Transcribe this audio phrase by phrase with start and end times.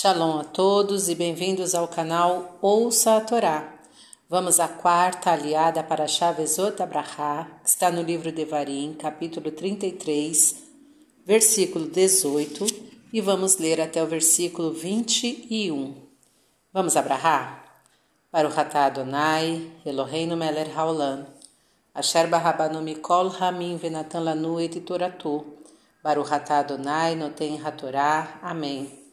[0.00, 3.80] Shalom a todos e bem-vindos ao canal Ouça a Torá.
[4.30, 10.54] Vamos à quarta aliada para Shavezot Abraha, que está no livro de Varim, capítulo 33,
[11.26, 12.64] versículo 18,
[13.12, 15.96] e vamos ler até o versículo 21.
[16.72, 17.82] Vamos abrahar?
[18.30, 21.26] Para o Ratá Adonai, Eloheinu Meler Haolam,
[21.92, 25.44] Asher Barabanu Mikol Ramin Venatan Lanu Et Toratu,
[26.04, 28.38] Baruch Ratá Adonai Noten Hatorá.
[28.40, 29.07] Amém.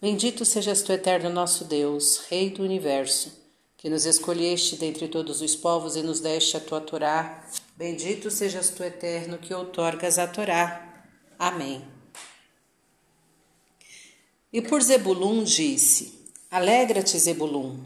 [0.00, 3.32] Bendito sejas tu, eterno nosso Deus, Rei do universo,
[3.76, 7.44] que nos escolheste dentre todos os povos e nos deste a tua Torá.
[7.76, 11.04] Bendito sejas tu, eterno, que outorgas a Torá.
[11.36, 11.84] Amém.
[14.52, 17.82] E por Zebulun disse: Alegra-te, Zebulun,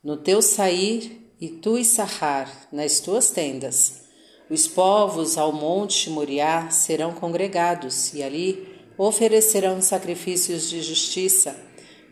[0.00, 4.04] no teu sair e tu e Sahar, nas tuas tendas.
[4.48, 11.56] Os povos ao monte Moriá serão congregados, e ali oferecerão sacrifícios de justiça,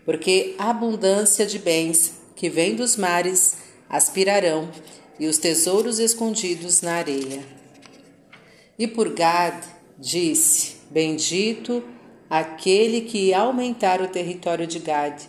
[0.04, 3.56] porque abundância de bens que vem dos mares
[3.88, 4.70] aspirarão,
[5.18, 7.42] e os tesouros escondidos na areia.
[8.78, 9.64] E por Gad
[9.98, 11.82] disse: Bendito
[12.28, 15.22] aquele que aumentar o território de Gad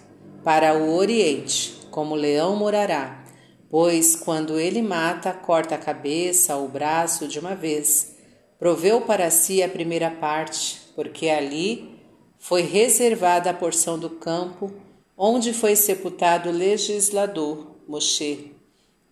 [0.43, 3.23] para o oriente, como leão morará,
[3.69, 8.15] pois quando ele mata, corta a cabeça ou o braço de uma vez.
[8.59, 11.91] Proveu para si a primeira parte, porque ali
[12.39, 14.73] foi reservada a porção do campo
[15.15, 18.51] onde foi sepultado o legislador Moshe,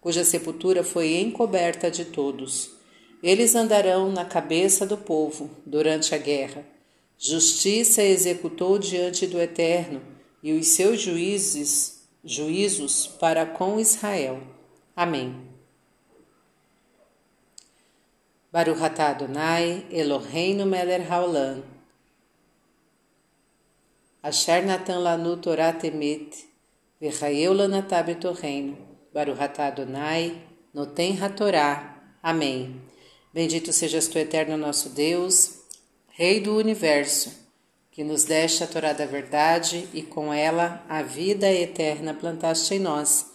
[0.02, 2.72] cuja sepultura foi encoberta de todos.
[3.22, 6.66] Eles andarão na cabeça do povo durante a guerra.
[7.20, 10.02] Justiça executou diante do Eterno
[10.42, 14.42] e os seus juízes, juízos para com Israel.
[14.96, 15.36] Amém.
[18.52, 21.75] Baruch atah Adonai, Eloheinu melech haolam,
[24.26, 26.48] Asher Natan Lanu Torah Temet,
[27.00, 28.76] Verraeu Lanatab Torreino,
[29.14, 30.42] Baruhatá Adonai,
[30.74, 32.02] Noten HaTorá.
[32.24, 32.82] Amém.
[33.32, 35.60] Bendito sejas tu, eterno nosso Deus,
[36.08, 37.32] Rei do Universo,
[37.92, 42.80] que nos deste a Torá da verdade e com ela a vida eterna plantaste em
[42.80, 43.28] nós.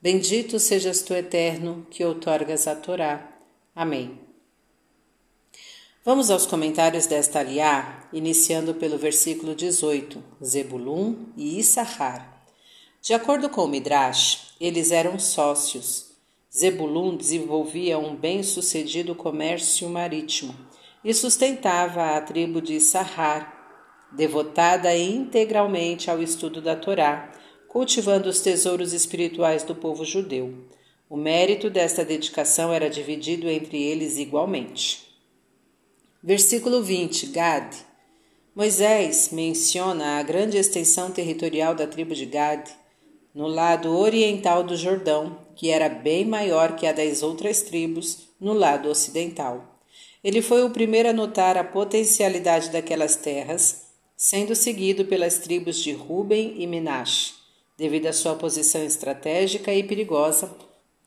[0.00, 3.38] Bendito sejas tu, eterno, que outorgas a Torá.
[3.76, 4.27] Amém.
[6.08, 12.46] Vamos aos comentários desta aliá, iniciando pelo versículo 18, Zebulun e Issachar.
[13.02, 16.12] De acordo com o Midrash, eles eram sócios.
[16.50, 20.54] Zebulun desenvolvia um bem-sucedido comércio marítimo
[21.04, 27.30] e sustentava a tribo de Issachar, devotada integralmente ao estudo da Torá,
[27.68, 30.54] cultivando os tesouros espirituais do povo judeu.
[31.06, 35.07] O mérito desta dedicação era dividido entre eles igualmente.
[36.22, 37.76] Versículo 20, Gad.
[38.52, 42.68] Moisés menciona a grande extensão territorial da tribo de Gad
[43.32, 48.52] no lado oriental do Jordão, que era bem maior que a das outras tribos no
[48.52, 49.78] lado ocidental.
[50.24, 53.84] Ele foi o primeiro a notar a potencialidade daquelas terras,
[54.16, 57.34] sendo seguido pelas tribos de Ruben e Menache.
[57.76, 60.52] Devido à sua posição estratégica e perigosa,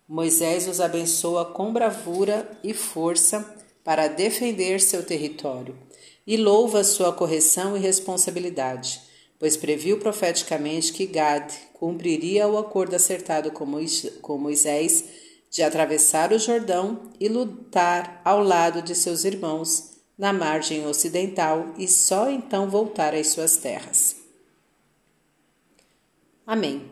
[0.08, 5.78] Moisés os abençoa com bravura e força para defender seu território
[6.26, 9.02] e louva sua correção e responsabilidade,
[9.40, 15.04] pois previu profeticamente que Gad cumpriria o acordo acertado com Moisés
[15.50, 21.88] de atravessar o Jordão e lutar ao lado de seus irmãos na margem ocidental e
[21.88, 24.16] só então voltar às suas terras.
[26.46, 26.90] Amém.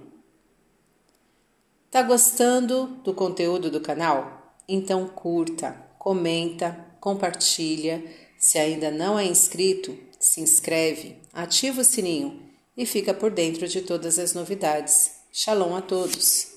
[1.92, 4.56] Tá gostando do conteúdo do canal?
[4.68, 8.02] Então curta, comenta, compartilha.
[8.40, 12.42] Se ainda não é inscrito, se inscreve, ativa o sininho
[12.76, 15.12] e fica por dentro de todas as novidades.
[15.32, 16.49] Shalom a todos!